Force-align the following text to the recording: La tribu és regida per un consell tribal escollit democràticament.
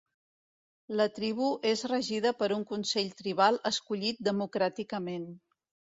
La 1.01 1.05
tribu 1.17 1.49
és 1.73 1.83
regida 1.91 2.33
per 2.41 2.49
un 2.57 2.65
consell 2.71 3.13
tribal 3.21 3.61
escollit 3.71 4.25
democràticament. 4.31 5.33